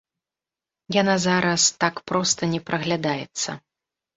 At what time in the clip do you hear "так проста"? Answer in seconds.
1.83-2.51